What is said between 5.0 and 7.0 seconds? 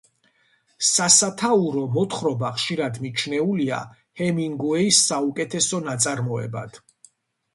საუკეთესო ნაწარმოებად.